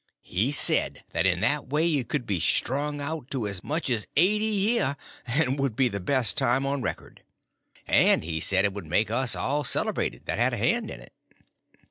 He 0.23 0.51
said 0.51 1.03
that 1.11 1.27
in 1.27 1.41
that 1.41 1.67
way 1.67 1.87
it 1.95 2.09
could 2.09 2.25
be 2.25 2.39
strung 2.39 2.99
out 2.99 3.29
to 3.29 3.47
as 3.47 3.63
much 3.63 3.87
as 3.91 4.07
eighty 4.17 4.45
year, 4.47 4.97
and 5.27 5.59
would 5.59 5.75
be 5.75 5.89
the 5.89 5.99
best 5.99 6.37
time 6.37 6.65
on 6.65 6.81
record. 6.81 7.21
And 7.85 8.23
he 8.23 8.39
said 8.39 8.65
it 8.65 8.73
would 8.73 8.87
make 8.87 9.11
us 9.11 9.35
all 9.35 9.63
celebrated 9.63 10.25
that 10.25 10.39
had 10.39 10.53
a 10.53 10.57
hand 10.57 10.89
in 10.89 11.01
it. 11.01 11.13